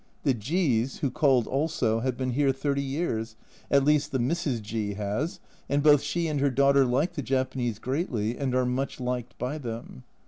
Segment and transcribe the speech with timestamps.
[0.23, 3.35] The G s, who called also, have been here thirty years,
[3.69, 4.59] at least the Mrs.
[4.59, 5.39] G has,
[5.69, 9.59] and both she and her daughter like the Japanese greatly, and are much liked by
[9.59, 10.03] them.